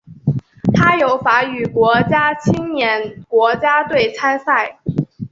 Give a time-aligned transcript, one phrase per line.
[0.73, 4.79] 它由法语国家青年国家队参赛。